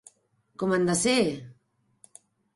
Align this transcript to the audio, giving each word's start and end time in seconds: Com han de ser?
Com 0.63 0.73
han 0.77 0.89
de 0.91 0.95
ser? 1.03 1.15